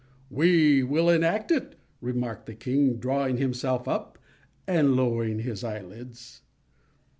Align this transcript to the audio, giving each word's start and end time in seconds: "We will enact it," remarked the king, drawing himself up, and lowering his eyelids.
"We 0.31 0.81
will 0.81 1.11
enact 1.11 1.51
it," 1.51 1.75
remarked 2.01 2.47
the 2.47 2.55
king, 2.55 2.95
drawing 2.95 3.37
himself 3.37 3.87
up, 3.87 4.17
and 4.65 4.95
lowering 4.95 5.37
his 5.41 5.63
eyelids. 5.63 6.41